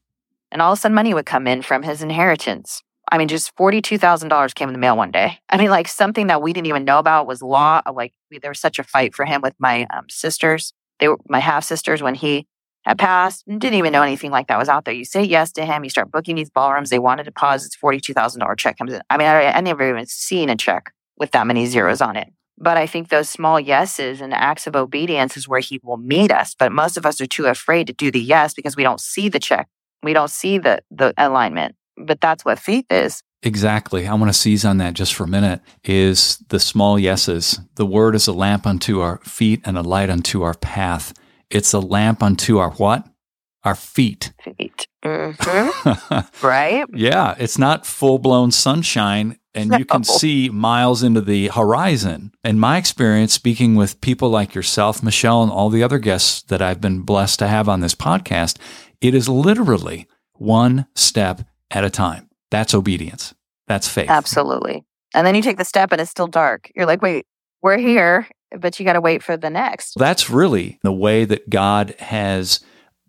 [0.51, 2.81] And all of a sudden, money would come in from his inheritance.
[3.11, 5.37] I mean, just $42,000 came in the mail one day.
[5.49, 7.81] I mean, like something that we didn't even know about was law.
[7.91, 10.73] Like there was such a fight for him with my um, sisters.
[10.99, 12.47] They were my half sisters when he
[12.83, 14.93] had passed and didn't even know anything like that was out there.
[14.93, 16.89] You say yes to him, you start booking these ballrooms.
[16.89, 19.01] They want a deposit, $42,000 check comes in.
[19.09, 22.29] I mean, I, I never even seen a check with that many zeros on it.
[22.59, 26.31] But I think those small yeses and acts of obedience is where he will meet
[26.31, 26.55] us.
[26.57, 29.29] But most of us are too afraid to do the yes because we don't see
[29.29, 29.67] the check.
[30.03, 33.21] We don't see the, the alignment but that's what faith is.
[33.43, 34.07] Exactly.
[34.07, 37.59] I want to seize on that just for a minute is the small yeses.
[37.75, 41.13] The word is a lamp unto our feet and a light unto our path.
[41.49, 43.07] It's a lamp unto our what?
[43.63, 44.31] Our feet.
[44.43, 44.87] Feet.
[45.03, 46.45] Mm-hmm.
[46.45, 46.85] right?
[46.93, 47.35] Yeah.
[47.37, 49.77] It's not full blown sunshine and no.
[49.77, 52.31] you can see miles into the horizon.
[52.43, 56.61] In my experience, speaking with people like yourself, Michelle, and all the other guests that
[56.61, 58.57] I've been blessed to have on this podcast,
[59.01, 61.41] it is literally one step
[61.71, 62.29] at a time.
[62.51, 63.33] That's obedience.
[63.67, 64.09] That's faith.
[64.09, 64.85] Absolutely.
[65.13, 66.71] And then you take the step and it's still dark.
[66.75, 67.25] You're like, wait,
[67.61, 69.95] we're here, but you got to wait for the next.
[69.97, 72.59] That's really the way that God has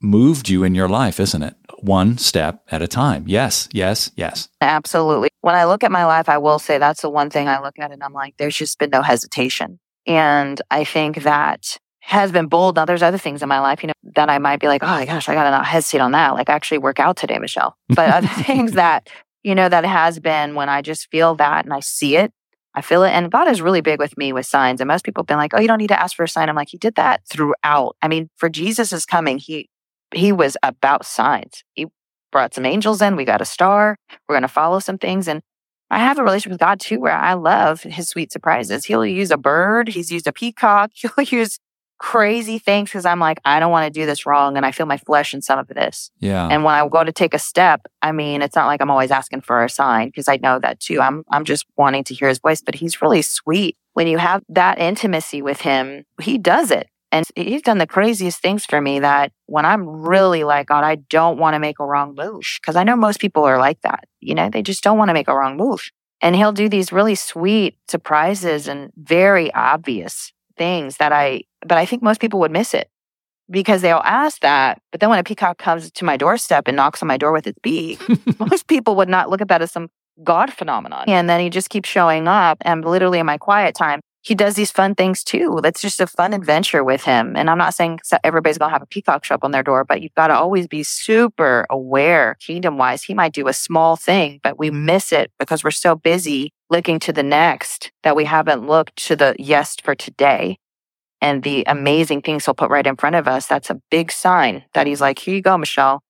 [0.01, 1.55] moved you in your life, isn't it?
[1.81, 3.25] One step at a time.
[3.27, 4.49] Yes, yes, yes.
[4.61, 5.31] Absolutely.
[5.41, 7.79] When I look at my life, I will say that's the one thing I look
[7.79, 9.79] at and I'm like, there's just been no hesitation.
[10.07, 12.77] And I think that has been bold.
[12.77, 14.87] Now there's other things in my life, you know, that I might be like, oh
[14.87, 16.35] my gosh, I gotta not hesitate on that.
[16.35, 17.77] Like actually work out today, Michelle.
[17.89, 19.09] But other things that,
[19.43, 22.33] you know, that has been when I just feel that and I see it,
[22.75, 23.11] I feel it.
[23.11, 24.81] And God is really big with me with signs.
[24.81, 26.49] And most people have been like, oh, you don't need to ask for a sign.
[26.49, 27.97] I'm like, he did that throughout.
[28.03, 29.70] I mean, for Jesus is coming, he
[30.15, 31.65] he was about signs.
[31.75, 31.87] He
[32.33, 33.17] brought some angels in.
[33.17, 33.97] We got a star.
[34.29, 35.29] We're gonna follow some things.
[35.29, 35.43] And
[35.91, 38.85] I have a relationship with God too, where I love his sweet surprises.
[38.85, 39.89] He'll use a bird.
[39.89, 40.93] He's used a peacock.
[40.95, 41.59] He'll use
[41.99, 44.57] crazy things because I'm like, I don't want to do this wrong.
[44.57, 46.11] And I feel my flesh in some of this.
[46.19, 46.49] Yeah.
[46.49, 49.11] And when I go to take a step, I mean, it's not like I'm always
[49.11, 51.01] asking for a sign because I know that too.
[51.01, 53.77] I'm, I'm just wanting to hear his voice, but he's really sweet.
[53.93, 56.89] When you have that intimacy with him, he does it.
[57.13, 60.97] And he's done the craziest things for me that when I'm really like, God, I
[60.97, 62.45] don't want to make a wrong move.
[62.65, 64.05] Cause I know most people are like that.
[64.21, 65.83] You know, they just don't want to make a wrong move.
[66.21, 71.87] And he'll do these really sweet surprises and very obvious things that I, but I
[71.87, 72.89] think most people would miss it
[73.51, 74.81] because they'll ask that.
[74.93, 77.47] But then when a peacock comes to my doorstep and knocks on my door with
[77.47, 78.01] its beak,
[78.39, 79.89] most people would not look at that as some
[80.23, 81.05] God phenomenon.
[81.09, 82.59] And then he just keeps showing up.
[82.61, 85.61] And literally in my quiet time, he does these fun things too.
[85.63, 87.37] That's just a fun adventure with him.
[87.37, 89.85] And I'm not saying everybody's going to have a peacock show up on their door,
[89.85, 93.03] but you've got to always be super aware kingdom wise.
[93.03, 96.99] He might do a small thing, but we miss it because we're so busy looking
[97.01, 100.59] to the next that we haven't looked to the yes for today
[101.23, 103.47] and the amazing things he'll put right in front of us.
[103.47, 106.03] That's a big sign that he's like, here you go, Michelle.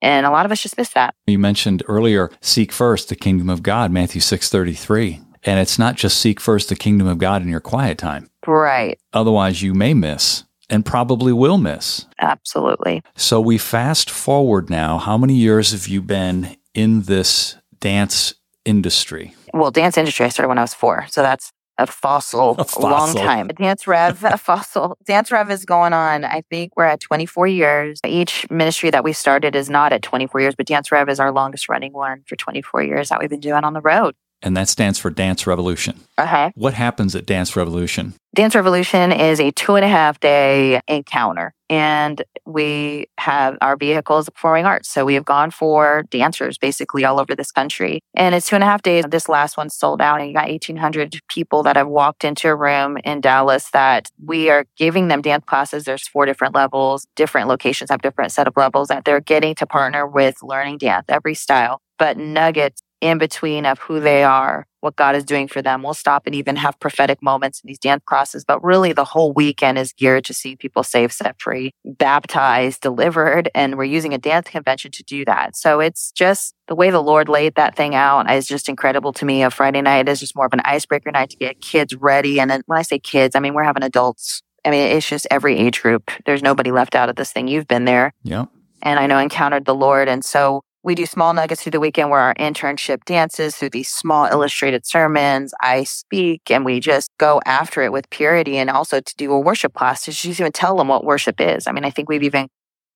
[0.00, 1.14] And a lot of us just miss that.
[1.26, 5.27] You mentioned earlier, seek first the kingdom of God, Matthew 6:33.
[5.44, 8.30] And it's not just seek first the kingdom of God in your quiet time.
[8.46, 8.98] Right.
[9.12, 12.06] Otherwise, you may miss and probably will miss.
[12.20, 13.02] Absolutely.
[13.16, 14.98] So we fast forward now.
[14.98, 19.34] How many years have you been in this dance industry?
[19.54, 21.06] Well, dance industry, I started when I was four.
[21.08, 22.82] So that's a fossil, a fossil.
[22.82, 23.48] long time.
[23.48, 24.98] Dance Rev, a fossil.
[25.06, 26.24] Dance Rev is going on.
[26.24, 28.00] I think we're at 24 years.
[28.04, 31.32] Each ministry that we started is not at 24 years, but Dance Rev is our
[31.32, 34.68] longest running one for 24 years that we've been doing on the road and that
[34.68, 36.00] stands for Dance Revolution.
[36.16, 36.50] Uh-huh.
[36.54, 38.14] What happens at Dance Revolution?
[38.34, 44.28] Dance Revolution is a two and a half day encounter, and we have our vehicles
[44.28, 44.88] performing arts.
[44.88, 48.62] So we have gone for dancers basically all over this country, and it's two and
[48.62, 49.04] a half days.
[49.08, 52.54] This last one sold out, and you got 1,800 people that have walked into a
[52.54, 55.84] room in Dallas that we are giving them dance classes.
[55.84, 59.66] There's four different levels, different locations have different set of levels that they're getting to
[59.66, 64.96] partner with learning dance, every style but nuggets in between of who they are, what
[64.96, 65.82] God is doing for them.
[65.82, 69.32] We'll stop and even have prophetic moments in these dance classes, but really the whole
[69.32, 73.50] weekend is geared to see people saved, set free, baptized, delivered.
[73.54, 75.56] And we're using a dance convention to do that.
[75.56, 79.24] So it's just the way the Lord laid that thing out is just incredible to
[79.24, 79.42] me.
[79.42, 82.40] A Friday night is just more of an icebreaker night to get kids ready.
[82.40, 84.42] And then when I say kids, I mean, we're having adults.
[84.64, 86.10] I mean, it's just every age group.
[86.26, 87.48] There's nobody left out of this thing.
[87.48, 88.12] You've been there.
[88.22, 88.46] Yeah.
[88.82, 90.08] And I know encountered the Lord.
[90.08, 93.88] And so we do small nuggets through the weekend where our internship dances through these
[93.88, 95.52] small illustrated sermons.
[95.60, 99.40] I speak and we just go after it with purity and also to do a
[99.40, 101.66] worship class to just even tell them what worship is.
[101.66, 102.48] I mean, I think we've even,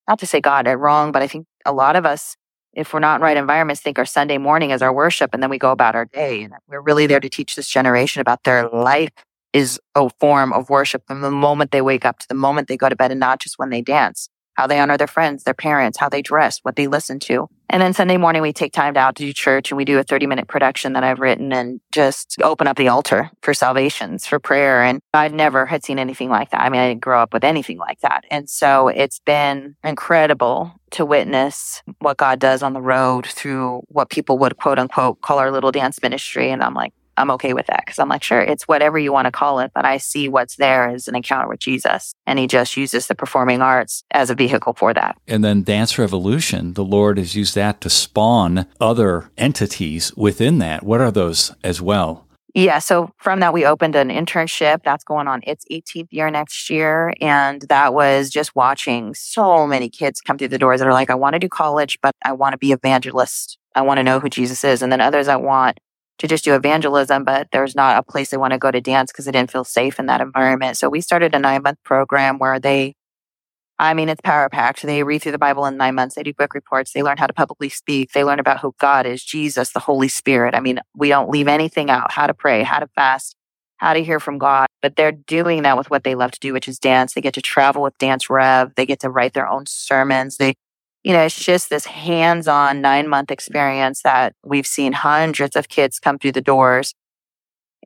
[0.08, 2.36] not to say God it wrong, but I think a lot of us,
[2.72, 5.50] if we're not in right environments, think our Sunday morning is our worship and then
[5.50, 6.44] we go about our day.
[6.44, 9.10] And we're really there to teach this generation about their life
[9.52, 12.76] is a form of worship from the moment they wake up to the moment they
[12.76, 15.54] go to bed and not just when they dance how they honor their friends, their
[15.54, 17.48] parents, how they dress, what they listen to.
[17.72, 20.02] And then Sunday morning, we take time out to do church and we do a
[20.02, 24.38] 30 minute production that I've written and just open up the altar for salvations, for
[24.38, 24.82] prayer.
[24.82, 26.61] And I never had seen anything like that.
[26.61, 28.24] I mean, I didn't grow up with anything like that.
[28.30, 34.11] And so it's been incredible to witness what God does on the road through what
[34.11, 36.50] people would quote unquote call our little dance ministry.
[36.50, 39.27] And I'm like, I'm okay with that because I'm like, sure, it's whatever you want
[39.27, 42.14] to call it, but I see what's there as an encounter with Jesus.
[42.27, 45.16] And he just uses the performing arts as a vehicle for that.
[45.29, 50.83] And then Dance Revolution, the Lord has used that to spawn other entities within that.
[50.83, 52.27] What are those as well?
[52.55, 52.81] Yeah.
[52.81, 57.14] So from that, we opened an internship that's going on its 18th year next year.
[57.20, 61.09] And that was just watching so many kids come through the doors that are like,
[61.09, 63.57] I want to do college, but I want to be evangelist.
[63.75, 64.83] I want to know who Jesus is.
[64.83, 65.79] And then others I want
[66.22, 69.11] to just do evangelism, but there's not a place they want to go to dance
[69.11, 70.76] because they didn't feel safe in that environment.
[70.76, 72.94] So we started a nine month program where they,
[73.80, 74.82] I mean, it's power packed.
[74.82, 76.14] They read through the Bible in nine months.
[76.14, 76.92] They do book reports.
[76.92, 78.12] They learn how to publicly speak.
[78.12, 80.54] They learn about who God is, Jesus, the Holy Spirit.
[80.54, 83.35] I mean, we don't leave anything out, how to pray, how to fast,
[83.78, 86.52] how to hear from God, but they're doing that with what they love to do,
[86.52, 87.14] which is dance.
[87.14, 88.72] They get to travel with Dance Rev.
[88.76, 90.37] They get to write their own sermons.
[90.37, 90.54] They
[91.04, 95.68] you know, it's just this hands on nine month experience that we've seen hundreds of
[95.68, 96.94] kids come through the doors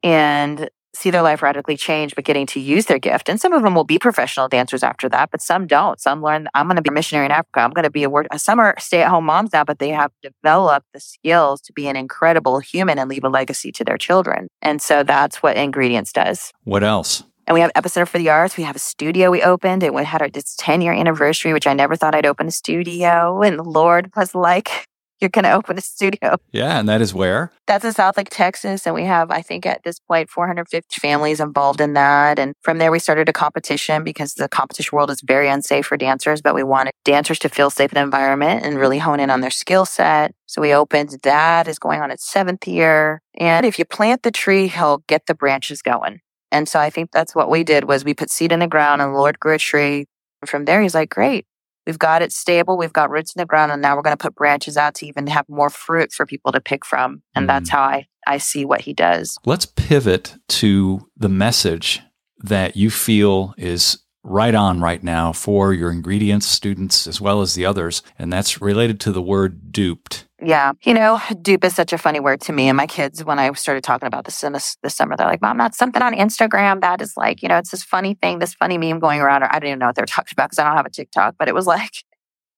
[0.02, 3.29] and see their life radically change, but getting to use their gift.
[3.29, 6.00] And some of them will be professional dancers after that, but some don't.
[6.00, 7.61] Some learn, I'm going to be a missionary in Africa.
[7.61, 8.29] I'm going to be a word.
[8.37, 11.87] Some are stay at home moms now, but they have developed the skills to be
[11.87, 14.48] an incredible human and leave a legacy to their children.
[14.62, 16.52] And so that's what Ingredients does.
[16.64, 17.24] What else?
[17.46, 18.56] And we have Epicenter for the Arts.
[18.56, 19.82] We have a studio we opened.
[19.82, 23.42] It had our, its 10 year anniversary, which I never thought I'd open a studio.
[23.42, 24.87] And the Lord was like,
[25.20, 26.37] you're going to open a studio.
[26.52, 26.78] Yeah.
[26.78, 27.50] And that is where?
[27.66, 28.85] That's in Southlake, Texas.
[28.85, 32.38] And we have, I think at this point, 450 families involved in that.
[32.38, 35.96] And from there, we started a competition because the competition world is very unsafe for
[35.96, 39.30] dancers, but we wanted dancers to feel safe in the environment and really hone in
[39.30, 40.35] on their skill set.
[40.44, 43.22] So we opened that is going on its seventh year.
[43.38, 46.20] And if you plant the tree, he'll get the branches going.
[46.57, 49.03] And so I think that's what we did was we put seed in the ground
[49.03, 50.07] and the Lord grew a tree.
[50.47, 51.45] From there, he's like, great.
[51.87, 52.79] We've got it stable.
[52.79, 53.73] We've got roots in the ground.
[53.73, 56.53] And now we're going to put branches out to even have more fruit for people
[56.53, 57.23] to pick from.
[57.35, 57.49] And mm.
[57.49, 59.37] that's how I, I see what he does.
[59.45, 62.01] Let's pivot to the message
[62.38, 67.55] that you feel is right on right now for your ingredients students as well as
[67.55, 68.03] the others.
[68.19, 70.27] And that's related to the word duped.
[70.43, 70.73] Yeah.
[70.83, 72.69] You know, dupe is such a funny word to me.
[72.69, 75.41] And my kids, when I started talking about this in this, this summer, they're like,
[75.41, 78.55] Mom, that's something on Instagram that is like, you know, it's this funny thing, this
[78.55, 79.45] funny meme going around.
[79.45, 81.37] Or I don't even know what they're talking about because I don't have a TikTok,
[81.39, 82.05] but it was like,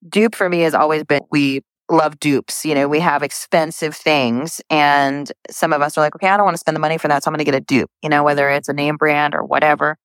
[0.08, 2.64] dupe for me has always been we love dupes.
[2.64, 6.44] You know, we have expensive things and some of us are like, okay, I don't
[6.44, 7.22] want to spend the money for that.
[7.22, 9.44] So I'm going to get a dupe, you know, whether it's a name brand or
[9.44, 9.98] whatever.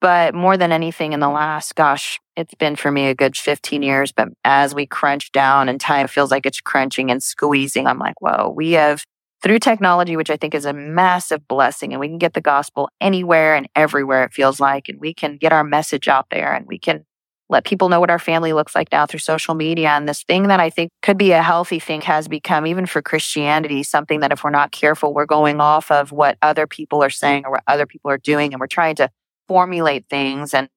[0.00, 3.82] But more than anything in the last, gosh, it's been for me a good 15
[3.82, 4.12] years.
[4.12, 8.20] But as we crunch down and time feels like it's crunching and squeezing, I'm like,
[8.20, 9.04] whoa, we have
[9.42, 12.88] through technology, which I think is a massive blessing, and we can get the gospel
[13.00, 16.66] anywhere and everywhere it feels like, and we can get our message out there and
[16.66, 17.04] we can
[17.50, 19.88] let people know what our family looks like now through social media.
[19.90, 23.00] And this thing that I think could be a healthy thing has become, even for
[23.00, 27.10] Christianity, something that if we're not careful, we're going off of what other people are
[27.10, 28.52] saying or what other people are doing.
[28.52, 29.08] And we're trying to
[29.48, 30.68] formulate things and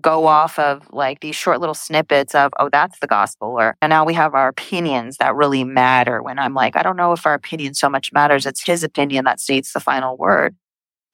[0.00, 3.48] go off of like these short little snippets of, oh, that's the gospel.
[3.48, 6.96] Or, and now we have our opinions that really matter when I'm like, I don't
[6.96, 8.46] know if our opinion so much matters.
[8.46, 10.54] It's his opinion that states the final word.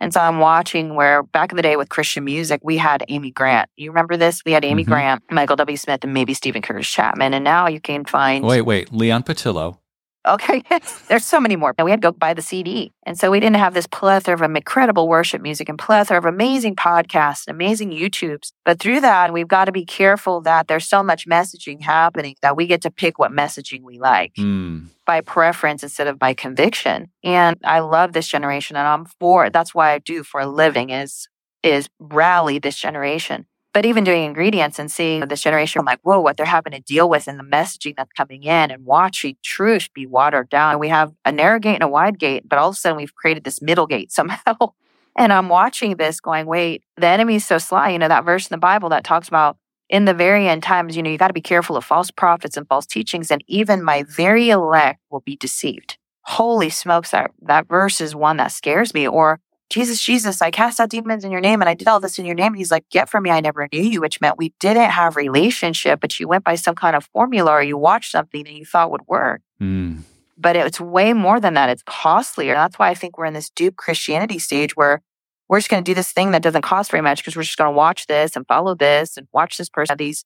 [0.01, 3.31] And so I'm watching where back in the day with Christian music, we had Amy
[3.31, 3.71] Grant.
[3.77, 4.43] You remember this?
[4.45, 4.91] We had Amy mm-hmm.
[4.91, 5.77] Grant, Michael W.
[5.77, 7.35] Smith, and maybe Steven Curtis Chapman.
[7.35, 8.45] And now you can find.
[8.45, 8.93] Wait, wait.
[8.93, 9.79] Leon Patillo.
[10.27, 10.63] Okay.
[11.09, 11.75] There's so many more.
[11.77, 12.93] And we had to go buy the CD.
[13.05, 16.77] And so we didn't have this plethora of incredible worship music and plethora of amazing
[16.77, 18.53] podcasts and amazing YouTubes.
[18.65, 22.57] But through that, we've got to be careful that there's so much messaging happening that
[22.57, 24.35] we get to pick what messaging we like.
[24.35, 24.89] Mm.
[25.05, 27.11] By preference instead of by conviction.
[27.25, 29.53] And I love this generation and I'm for it.
[29.53, 31.29] That's why I do for a living is
[31.63, 36.21] is rally this generation but even doing ingredients and seeing this generation, I'm like, whoa,
[36.21, 39.89] what they're having to deal with and the messaging that's coming in and watching truth
[39.95, 40.79] be watered down.
[40.79, 43.15] We have a narrow gate and a wide gate, but all of a sudden we've
[43.15, 44.73] created this middle gate somehow.
[45.17, 47.91] and I'm watching this going, wait, the enemy's so sly.
[47.91, 49.57] You know, that verse in the Bible that talks about
[49.89, 52.57] in the very end times, you know, you got to be careful of false prophets
[52.57, 55.99] and false teachings, and even my very elect will be deceived.
[56.23, 59.07] Holy smokes, that, that verse is one that scares me.
[59.07, 59.41] Or
[59.73, 62.27] Jesus, Jesus, I cast out demons in your name and I did all this in
[62.27, 62.49] your name.
[62.49, 65.17] And he's like, Get from me, I never knew you, which meant we didn't have
[65.17, 68.67] relationship, but you went by some kind of formula or you watched something that you
[68.67, 69.41] thought would work.
[69.63, 70.03] Mm.
[70.37, 71.71] But it's way more than that.
[71.71, 72.53] It's costlier.
[72.53, 75.01] That's why I think we're in this dupe Christianity stage where
[75.49, 77.57] we're just going to do this thing that doesn't cost very much because we're just
[77.57, 80.25] going to watch this and follow this and watch this person, these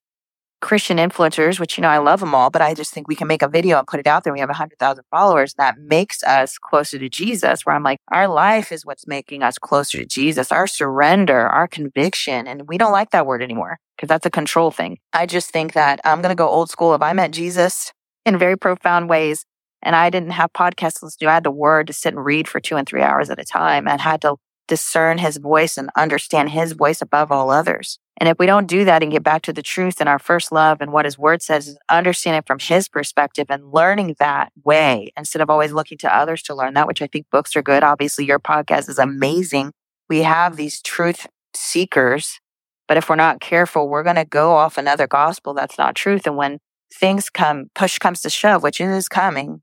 [0.66, 3.28] Christian influencers, which, you know, I love them all, but I just think we can
[3.28, 4.32] make a video and put it out there.
[4.32, 5.54] We have 100,000 followers.
[5.54, 9.58] That makes us closer to Jesus, where I'm like, our life is what's making us
[9.58, 12.48] closer to Jesus, our surrender, our conviction.
[12.48, 14.98] And we don't like that word anymore because that's a control thing.
[15.12, 16.96] I just think that I'm going to go old school.
[16.96, 17.92] If I met Jesus
[18.24, 19.44] in very profound ways
[19.82, 22.48] and I didn't have podcasts to to, I had the word to sit and read
[22.48, 24.34] for two and three hours at a time and had to
[24.68, 27.98] discern his voice and understand his voice above all others.
[28.18, 30.50] And if we don't do that and get back to the truth and our first
[30.50, 34.52] love and what his word says is understand it from his perspective and learning that
[34.64, 37.62] way instead of always looking to others to learn that, which I think books are
[37.62, 37.84] good.
[37.84, 39.72] Obviously, your podcast is amazing.
[40.08, 42.40] We have these truth seekers,
[42.88, 46.26] but if we're not careful, we're going to go off another gospel that's not truth.
[46.26, 46.58] And when
[46.94, 49.60] things come, push comes to shove, which is coming,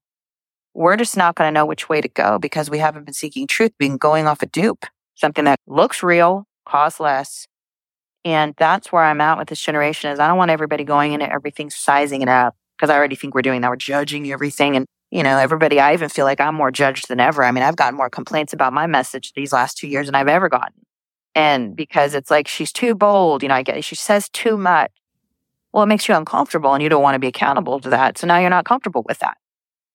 [0.73, 3.47] we're just not going to know which way to go because we haven't been seeking
[3.47, 4.85] truth, been going off a dupe,
[5.15, 7.47] something that looks real, costs less,
[8.25, 11.31] and that's where I'm at with this generation is I don't want everybody going into
[11.31, 13.69] everything sizing it up because I already think we're doing that.
[13.69, 14.75] We're judging everything.
[14.75, 17.43] And, you know, everybody, I even feel like I'm more judged than ever.
[17.43, 20.29] I mean, I've gotten more complaints about my message these last two years than I've
[20.29, 20.85] ever gotten.
[21.35, 24.91] And because it's like she's too bold, you know, I get she says too much.
[25.73, 28.17] Well, it makes you uncomfortable and you don't want to be accountable to that.
[28.17, 29.37] So now you're not comfortable with that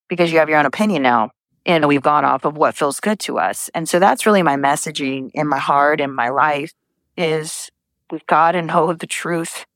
[0.08, 1.30] because you have your own opinion now.
[1.68, 3.68] And we've gone off of what feels good to us.
[3.74, 6.72] And so that's really my messaging in my heart and my life
[7.16, 7.70] is
[8.10, 9.66] with God and know the truth.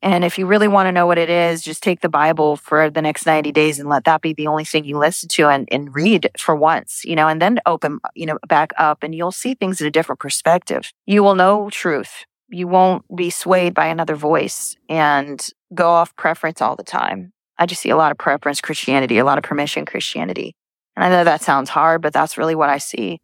[0.00, 2.88] And if you really want to know what it is, just take the Bible for
[2.88, 5.68] the next 90 days and let that be the only thing you listen to and,
[5.72, 9.32] and read for once, you know, and then open, you know, back up and you'll
[9.32, 10.92] see things in a different perspective.
[11.04, 12.26] You will know truth.
[12.48, 17.32] You won't be swayed by another voice and go off preference all the time.
[17.58, 20.54] I just see a lot of preference Christianity, a lot of permission Christianity.
[20.98, 23.20] And I know that sounds hard, but that's really what I see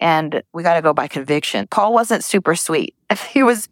[0.00, 1.66] and we got to go by conviction.
[1.70, 2.94] Paul wasn't super sweet.
[3.30, 3.68] He was,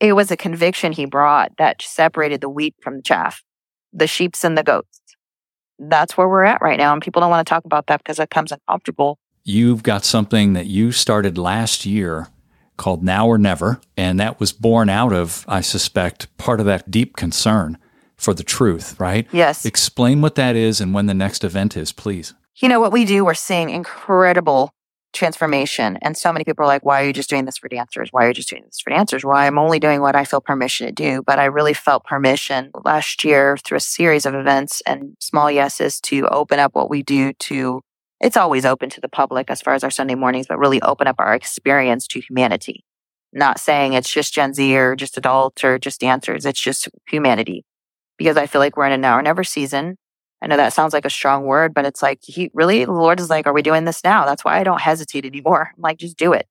[0.00, 3.42] it was a conviction he brought that separated the wheat from the chaff,
[3.92, 5.00] the sheeps and the goats.
[5.78, 6.92] That's where we're at right now.
[6.92, 9.18] And people don't want to talk about that because it comes uncomfortable.
[9.44, 12.28] You've got something that you started last year
[12.76, 13.80] called Now or Never.
[13.96, 17.78] And that was born out of, I suspect, part of that deep concern
[18.16, 19.26] for the truth, right?
[19.32, 19.64] Yes.
[19.64, 22.34] Explain what that is and when the next event is, please.
[22.56, 24.72] You know, what we do, we're seeing incredible
[25.12, 25.98] transformation.
[26.02, 28.10] And so many people are like, why are you just doing this for dancers?
[28.12, 29.24] Why are you just doing this for dancers?
[29.24, 31.22] Well, I'm only doing what I feel permission to do.
[31.26, 36.00] But I really felt permission last year through a series of events and small yeses
[36.02, 37.80] to open up what we do to,
[38.20, 41.06] it's always open to the public as far as our Sunday mornings, but really open
[41.06, 42.84] up our experience to humanity.
[43.32, 46.44] Not saying it's just Gen Z or just adult or just dancers.
[46.44, 47.64] It's just humanity
[48.18, 49.96] because I feel like we're in a now or never season
[50.42, 53.20] I know that sounds like a strong word, but it's like he really, the Lord
[53.20, 54.24] is like, are we doing this now?
[54.24, 55.72] That's why I don't hesitate anymore.
[55.76, 56.46] I'm like, just do it.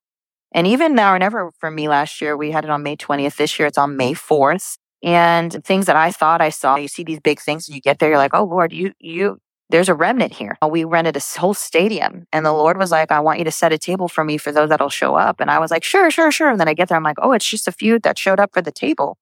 [0.52, 3.38] And even now or never for me last year, we had it on May 20th.
[3.38, 4.78] This year it's on May 4th.
[5.02, 7.99] And things that I thought I saw, you see these big things and you get
[7.99, 10.58] there, you're like, oh Lord, you, you, there's a remnant here.
[10.67, 13.71] We rented a whole stadium and the Lord was like, I want you to set
[13.71, 15.39] a table for me for those that'll show up.
[15.39, 16.49] And I was like, sure, sure, sure.
[16.49, 18.52] And then I get there, I'm like, oh, it's just a few that showed up
[18.54, 19.17] for the table.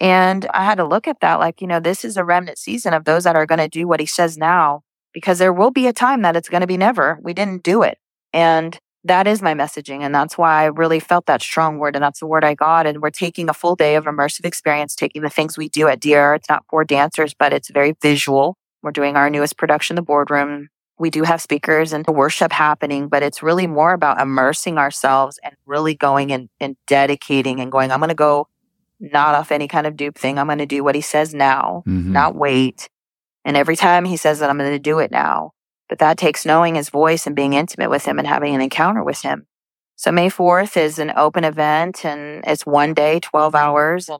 [0.00, 2.94] And I had to look at that like, you know, this is a remnant season
[2.94, 4.82] of those that are going to do what he says now,
[5.12, 7.18] because there will be a time that it's going to be never.
[7.22, 7.98] We didn't do it.
[8.32, 10.02] And that is my messaging.
[10.02, 11.96] And that's why I really felt that strong word.
[11.96, 12.86] And that's the word I got.
[12.86, 16.00] And we're taking a full day of immersive experience, taking the things we do at
[16.00, 16.34] DR.
[16.34, 18.56] It's not for dancers, but it's very visual.
[18.82, 20.68] We're doing our newest production, The Boardroom.
[20.98, 25.54] We do have speakers and worship happening, but it's really more about immersing ourselves and
[25.64, 28.48] really going and, and dedicating and going, I'm going to go
[29.00, 30.38] not off any kind of dupe thing.
[30.38, 32.12] I'm going to do what he says now, mm-hmm.
[32.12, 32.88] not wait.
[33.44, 35.52] And every time he says that I'm going to do it now.
[35.88, 39.02] But that takes knowing his voice and being intimate with him and having an encounter
[39.02, 39.46] with him.
[39.96, 44.10] So May 4th is an open event and it's one day, 12 hours.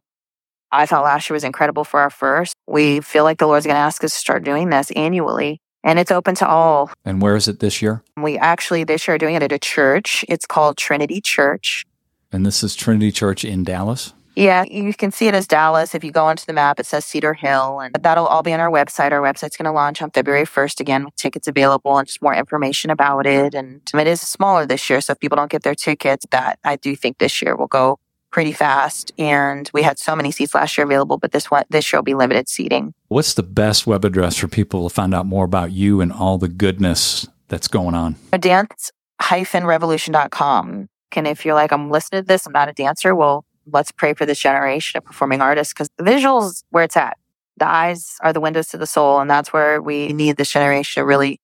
[0.73, 2.55] I thought last year was incredible for our first.
[2.67, 5.99] We feel like the Lord's going to ask us to start doing this annually and
[5.99, 6.91] it's open to all.
[7.05, 8.03] And where is it this year?
[8.17, 10.25] We actually this year are doing it at a church.
[10.29, 11.87] It's called Trinity Church.
[12.33, 14.13] And this is Trinity Church in Dallas?
[14.39, 15.97] Yeah, you can see it as Dallas.
[15.97, 18.61] If you go onto the map, it says Cedar Hill, and that'll all be on
[18.61, 19.11] our website.
[19.11, 22.37] Our website's going to launch on February 1st again with tickets available and just more
[22.37, 23.53] information about it.
[23.53, 25.01] And it is smaller this year.
[25.01, 27.99] So if people don't get their tickets, that I do think this year will go
[28.31, 29.11] pretty fast.
[29.19, 32.05] And we had so many seats last year available, but this one, this year will
[32.05, 32.95] be limited seating.
[33.09, 36.39] What's the best web address for people to find out more about you and all
[36.39, 38.15] the goodness that's going on?
[38.31, 40.89] Dance-revolution.com.
[41.17, 44.15] And if you're like, I'm listening to this, I'm not a dancer, well, let's pray
[44.15, 47.17] for this generation of performing artists because the visuals where it's at.
[47.57, 49.21] The eyes are the windows to the soul.
[49.21, 51.41] And that's where we need this generation to really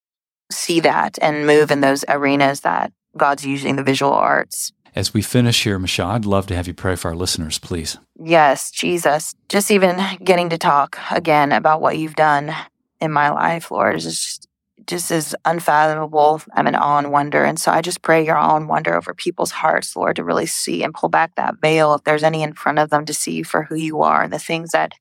[0.51, 4.73] see that and move in those arenas that God's using the visual arts.
[4.95, 7.99] As we finish here, Michelle, I'd love to have you pray for our listeners, please.
[8.17, 9.35] Yes, Jesus.
[9.49, 12.55] Just even getting to talk again about what you've done
[13.01, 14.49] in my life, Lord, is just
[14.87, 16.43] just is unfathomable.
[16.53, 17.45] I'm in awe and wonder.
[17.45, 20.47] And so I just pray your awe and wonder over people's hearts, Lord, to really
[20.47, 23.43] see and pull back that veil if there's any in front of them to see
[23.43, 24.93] for who you are and the things that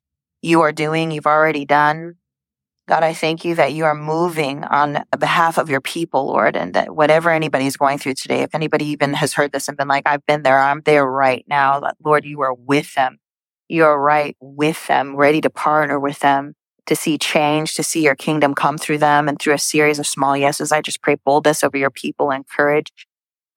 [0.41, 2.15] you are doing, you've already done.
[2.87, 6.73] God, I thank you that you are moving on behalf of your people, Lord, and
[6.73, 10.03] that whatever anybody's going through today, if anybody even has heard this and been like,
[10.05, 13.19] I've been there, I'm there right now, Lord, you are with them.
[13.69, 16.55] You are right with them, ready to partner with them
[16.87, 20.07] to see change, to see your kingdom come through them and through a series of
[20.07, 20.71] small yeses.
[20.71, 22.91] I just pray boldness over your people and courage.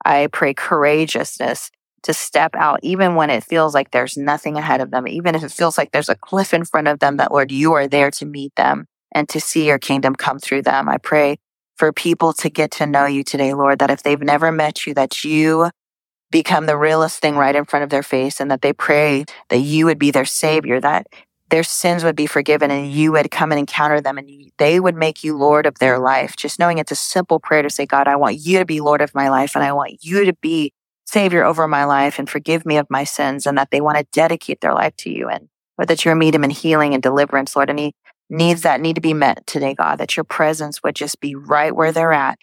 [0.05, 1.71] I pray courageousness
[2.05, 5.43] to step out, even when it feels like there's nothing ahead of them, even if
[5.43, 8.13] it feels like there's a cliff in front of them, that Lord, you are there
[8.13, 10.89] to meet them and to see your kingdom come through them.
[10.89, 11.39] I pray
[11.77, 14.95] for people to get to know you today, Lord, that if they've never met you,
[14.95, 15.71] that you
[16.31, 19.59] become the realest thing right in front of their face and that they pray that
[19.59, 21.07] you would be their savior, that
[21.51, 24.29] their sins would be forgiven and you would come and encounter them and
[24.59, 26.37] they would make you Lord of their life.
[26.37, 29.01] Just knowing it's a simple prayer to say, God, I want you to be Lord
[29.01, 30.73] of my life and I want you to be
[31.07, 34.07] Savior over my life and forgive me of my sins and that they want to
[34.13, 37.55] dedicate their life to you and or that you're meet them in healing and deliverance,
[37.55, 37.71] Lord.
[37.71, 37.95] Any
[38.29, 41.75] needs that need to be met today, God, that your presence would just be right
[41.75, 42.39] where they're at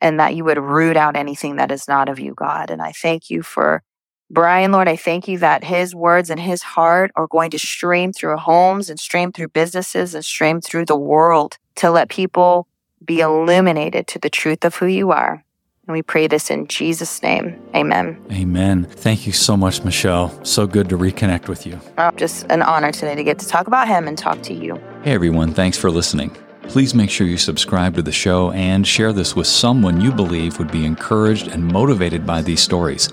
[0.00, 2.70] and that you would root out anything that is not of you, God.
[2.70, 3.82] And I thank you for
[4.28, 8.12] Brian, Lord, I thank you that his words and his heart are going to stream
[8.12, 12.66] through homes and stream through businesses and stream through the world to let people
[13.04, 15.44] be illuminated to the truth of who you are.
[15.86, 17.56] And we pray this in Jesus' name.
[17.72, 18.20] Amen.
[18.32, 18.84] Amen.
[18.90, 20.44] Thank you so much, Michelle.
[20.44, 21.78] So good to reconnect with you.
[21.96, 24.74] Oh, just an honor today to get to talk about him and talk to you.
[25.04, 25.54] Hey, everyone.
[25.54, 26.36] Thanks for listening.
[26.62, 30.58] Please make sure you subscribe to the show and share this with someone you believe
[30.58, 33.08] would be encouraged and motivated by these stories.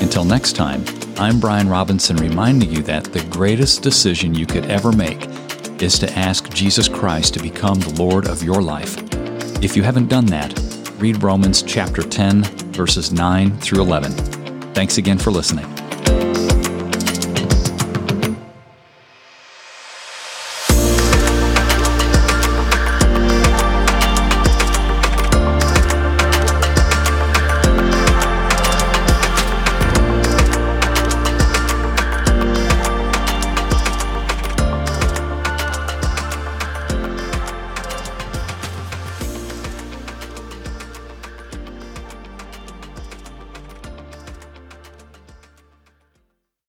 [0.00, 0.84] Until next time,
[1.16, 5.28] I'm Brian Robinson reminding you that the greatest decision you could ever make
[5.80, 8.96] is to ask Jesus Christ to become the Lord of your life.
[9.62, 10.58] If you haven't done that,
[10.98, 14.12] read Romans chapter 10, verses 9 through 11.
[14.74, 15.66] Thanks again for listening.